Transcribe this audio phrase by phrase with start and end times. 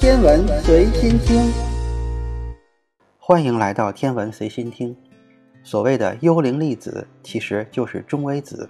[0.00, 1.52] 天文随心听，
[3.18, 4.96] 欢迎来到天文随心听。
[5.62, 8.66] 所谓的幽灵粒子，其实就是中微子。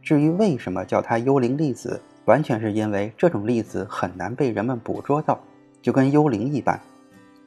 [0.00, 5.38] 至于为什么叫它幽灵粒子，完全是因为这种粒子很难被人们捕捉到，
[5.82, 6.80] 就跟幽灵一般。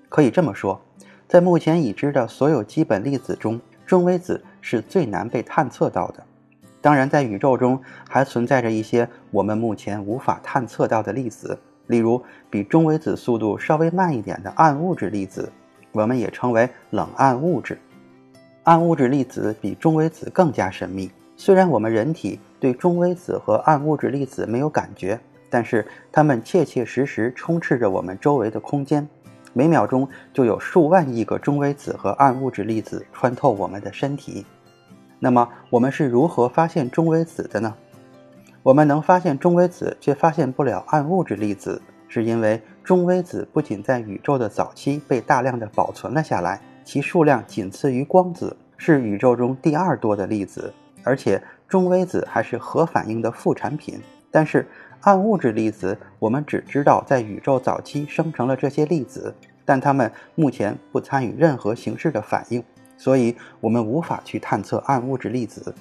[0.08, 0.80] 可以这么说，
[1.28, 6.24] 在目前已知的所有基本粒子中，中微子是最难被探测到的。
[6.80, 11.58] 当然，在宇宙中还存在着一些我们目前无法探测到的粒子，
[11.88, 15.52] 例如比中微子速度稍微慢一点的暗物质粒子，
[15.92, 17.78] 我们也称为冷暗物质。
[18.64, 21.12] 暗物质粒子比中微子更加神秘。
[21.38, 25.20] 虽然我们人体对中微子和暗物质粒子没有感觉，
[25.50, 29.08] 但是它们切切实实充斥着我们周围的空间。
[29.54, 34.46] 每秒钟就有数万亿个中微子和暗物质粒子穿透我们的身体。
[35.20, 37.74] 那么，我们是如何发现中微子的呢？
[38.66, 50.74] 我们能发现中微子，却发现不了暗物质粒子，是因为中微子不仅在宇宙的早期被大量的保存了下来，其数量仅次于光子，是宇宙中第二多的粒子。
[51.04, 54.68] 而且中微子还是核反应的副产品，但是
[55.02, 59.32] 暗物质粒子，我们只知道在宇宙早期生成了这些粒子，
[59.64, 62.64] 但它们目前不参与任何形式的反应，
[62.98, 65.72] 所以我们无法去探测暗物质粒子。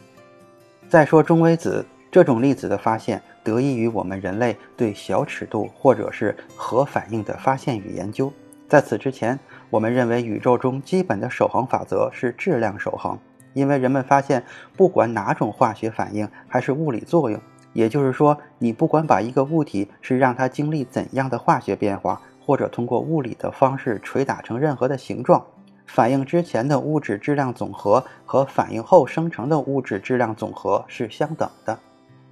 [0.87, 1.83] 再说中微子
[2.15, 8.33] 这种粒子的发现，得益于我们人类对小尺度或者是核反应的发现与研究。
[8.69, 9.37] 在此之前，
[9.69, 13.19] 我们认为宇宙中基本的守恒法则是质量守恒。
[13.53, 14.45] 因为人们发现，
[14.77, 17.41] 不管哪种化学反应还是物理作用，
[17.73, 25.45] 也就是说，你不管把一个物体是让它经历怎样的化学变化，或者通过物理的方式捶打成任何的形状，
[25.85, 31.77] 反应之前的物质质量总和和反应后生成的物质质量总和是相等的。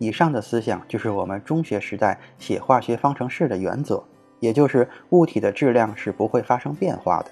[0.03, 4.03] 以上的思想就是我们中学时代写化学方程式的原则，
[4.41, 7.31] 也就是物体的质量是不会发生变化的。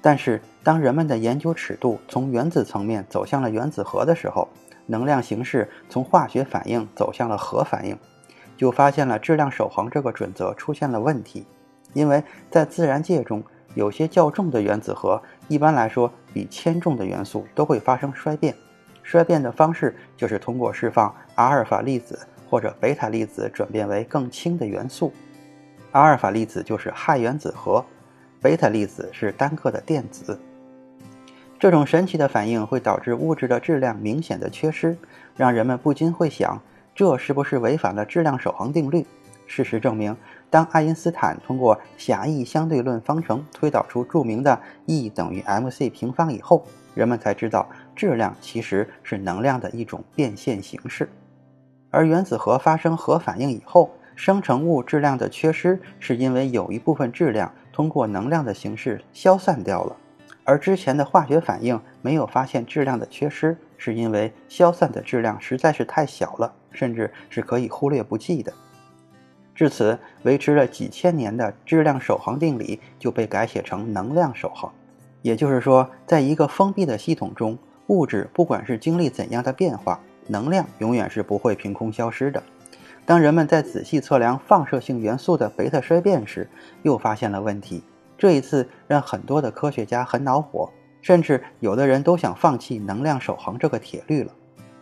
[0.00, 4.48] 但是，当人们的研究尺度从原子层面走向了原子核的时候，
[4.86, 7.96] 能量形式从化学反应走向了核反应，
[8.56, 11.46] 就发现了质量守恒这个准则出现了问题。
[11.92, 13.44] 因为在自然界中，
[13.76, 18.52] 有些较重的原子核，一般来说比铅重的元素都会发生衰变。
[19.08, 25.10] 衰变的方式就是通过释放阿尔法粒子或者贝塔粒子转变为更轻的元素。
[25.92, 27.82] 阿尔法粒子就是氦原子核。
[28.42, 30.38] 贝塔粒子是单个的电子，
[31.58, 34.94] 这种神奇的反应会导致物质的质量明显的缺失，
[35.34, 36.60] 让人们不禁会想，
[36.94, 39.06] 这是不是违反了质量守恒定律？
[39.46, 40.14] 事实证明，
[40.50, 46.66] 当爱因斯坦通过狭义相对论方程推导出著名的 E 等于 mc 平方以后，
[46.98, 51.08] 人们才知道质量其实是能量的一种变现形式。
[51.90, 57.52] 而原子核发生核反应以后，生成物质量的缺失是因为有一部分质量。
[57.72, 59.96] 通过能量的形式消散掉了，
[60.42, 68.52] 而之前的化学反应没有发现质量的缺失，是因为消散的质量实在是太小了，甚至是可以忽略不计的。
[69.54, 74.68] 至此，维持了几千年的质量守恒定理就被改写成能量守恒。
[75.22, 77.58] 也就是说，在一个封闭的系统中，
[77.88, 82.42] 物质不管是经历怎样的变化，能量永远是不会凭空消失的。
[83.04, 86.48] 当人们在仔细测量放射性元素的贝塔衰变时，
[86.82, 87.82] 又发现了问题。
[88.18, 90.68] 这一次让很多的科学家很恼火，
[91.00, 94.32] 甚至有的人都想放弃能量守恒这个铁律了。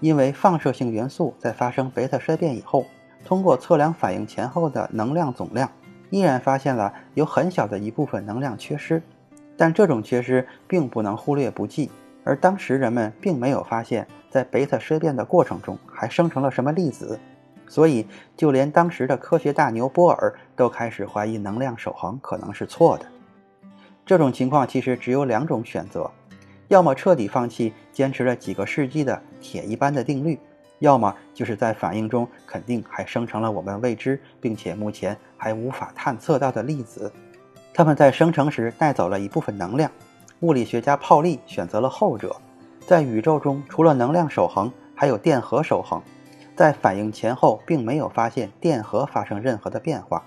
[0.00, 2.84] 因为放射性元素在发生贝塔衰变以后，
[3.24, 5.70] 通过测量反应前后的能量总量，
[6.10, 9.03] 依然发现了有很小的一部分能量缺失。
[9.56, 11.90] 但这种缺失并不能忽略不计，
[12.24, 17.18] 而当时人们并没有发现，在贝塔衰变的过程中还生成了什么粒子。
[17.68, 18.06] 所以，
[18.36, 23.06] 就连当时的科学大牛波尔都开始怀疑能量守恒可能是错的。
[24.04, 26.08] 这种情况其实只有两种选择：
[26.68, 30.38] 要么彻底放弃坚持了几个世纪的铁一般的定律，
[30.78, 37.12] 要么就是在反应中肯定还生成了我们未知并且目前还无法探测到的粒子。
[37.76, 39.90] 它们在生成时带走了一部分能量。
[40.40, 42.34] 物理学家泡利选择了后者。
[42.86, 46.00] 在宇宙中，除了能量守恒，还有电荷守恒。
[46.54, 50.24] 在反应前后，并没有发现电荷发生任何的变化，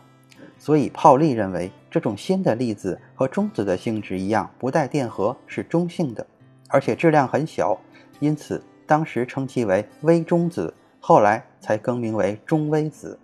[0.60, 6.24] 所以泡利认为这种新的粒子和中子的性质一样，不带电荷，是中性的，
[6.68, 7.76] 而且质量很小，
[8.20, 13.18] 因此当时称其为微中子，后来才更名为中微子。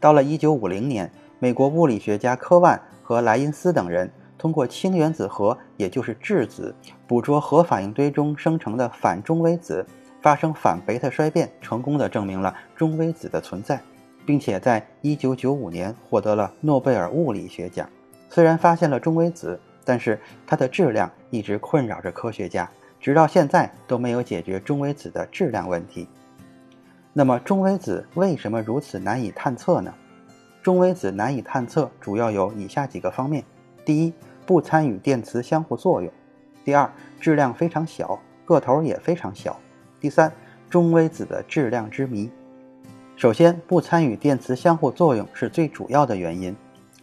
[0.00, 2.80] 到了1950年，美国物理学家科万
[3.12, 6.74] 和莱因斯等人通过氢原子核，也就是质子，
[7.06, 9.84] 捕捉核反应堆中生成的反中微子。
[10.22, 13.78] 发生反贝塔衰变，成功的证明了中微子的存在。
[14.24, 17.86] 并且在1995年获得了诺贝尔物理学奖。
[18.30, 26.08] 虽然发现了中微子，但是它的质量一直困扰着科学家，直到现在都没有解决中微子的质量问题。
[27.12, 29.92] 那么，中微子为什么如此难以探测呢？
[30.62, 33.42] 中微子难以探测，主要有以下几个方面：
[33.84, 34.12] 第一，
[34.46, 36.08] 不参与电磁相互作用；
[36.64, 36.88] 第二，
[37.20, 39.52] 质量非常小，个头也非常小；
[40.00, 40.32] 第三，
[40.70, 42.30] 中微子的质量之谜。
[43.16, 46.54] 首先，不参与电磁相互作用是最主要的原因。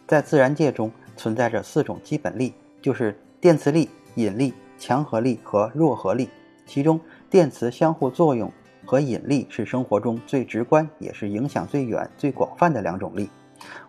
[0.06, 6.30] 在自然界中存在着四种基本力，就是电磁力、引力、强合力和弱合力。
[6.64, 6.98] 其中，
[7.28, 8.50] 电磁相互作用
[8.86, 13.28] 和引力是生活中最直观，也是影响最远、最广泛的两种力。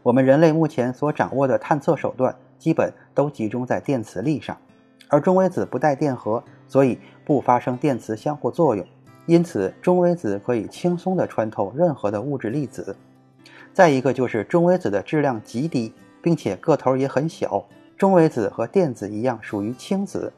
[0.03, 4.57] 我们人类目前所掌握的探测手段，基本都集中在电磁力上。
[5.07, 8.85] 而中微子不带电荷，所以不发生电磁相互作用，
[9.25, 12.95] 因此中微子可以轻松地穿透任何的物质粒子。
[13.73, 17.65] 再一个就是中微子的质量极低，并且个头也很小。
[17.97, 20.31] 中微子和电子一样属于轻子，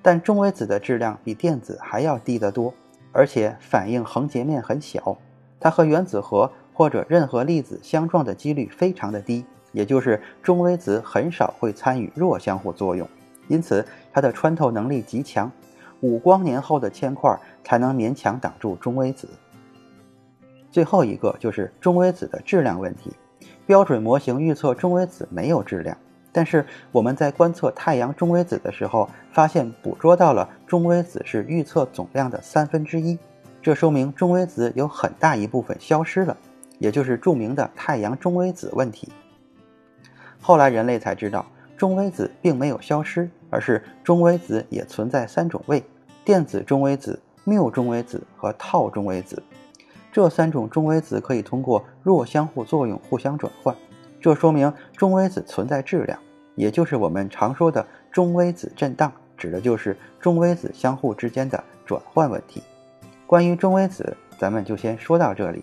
[0.00, 2.72] 但中微子的质量比电子还要低得多。
[3.12, 5.18] 而且反应横截面很小，
[5.58, 6.50] 它和原子核
[6.80, 13.06] 或者任何粒子相撞的几率非常的低，也就是中微子很少会参与弱相互作用，
[13.48, 15.52] 因此它的穿透能力极强，
[16.00, 19.28] 五光年后的铅块才能勉强挡住中微子。
[20.70, 23.12] 最后一个就是中微子的质量问题，
[23.66, 25.94] 标准模型预测中微子没有质量。
[26.32, 33.18] 但是我们在观测太阳中微子的时候，发现捕捉到了中微子是预测总量的三分之一，
[33.60, 36.34] 这说明中微子有很大一部分消失了，
[36.80, 39.12] 也就是著名的太阳中微子问题。
[40.40, 41.46] 后来人类才知道，
[41.76, 45.84] 中微子并没有消失，而是中微子也存在三种位：
[46.24, 49.40] 电子中微子、缪中微子和套中微子。
[50.10, 53.76] 这三种中微子可以通过弱相互作用互相转换。
[54.20, 56.18] 这说明中微子存在质量，
[56.56, 62.62] 也就是我们常说的中微子震荡，指的就是中微子相互之间的转换问题。
[63.26, 65.62] 关于中微子，咱们就先说到这里。